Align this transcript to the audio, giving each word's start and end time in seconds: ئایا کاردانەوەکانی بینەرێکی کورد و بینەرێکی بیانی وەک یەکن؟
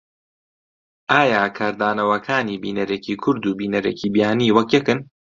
ئایا 1.11 1.43
کاردانەوەکانی 1.57 2.61
بینەرێکی 2.63 3.15
کورد 3.23 3.43
و 3.47 3.57
بینەرێکی 3.59 4.11
بیانی 4.15 4.53
وەک 4.55 4.69
یەکن؟ 4.77 4.99